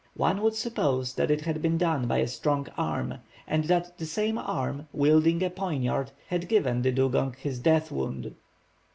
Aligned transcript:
One 0.17 0.41
would 0.41 0.55
suppose 0.55 1.13
that 1.13 1.29
it 1.29 1.41
had 1.41 1.61
been 1.61 1.77
done 1.77 2.07
by 2.07 2.17
a 2.17 2.27
strong 2.27 2.67
arm, 2.75 3.19
and 3.45 3.65
that 3.65 3.99
that 3.99 4.05
same 4.07 4.39
arm, 4.39 4.87
wielding 4.91 5.43
a 5.43 5.49
poignard, 5.51 6.11
had 6.27 6.47
given 6.49 6.81
the 6.81 6.91
dugong 6.91 7.35
his 7.37 7.59
death 7.59 7.91
wound." 7.91 8.33